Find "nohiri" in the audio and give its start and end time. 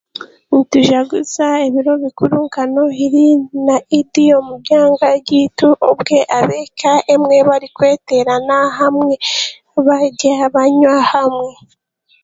2.73-3.27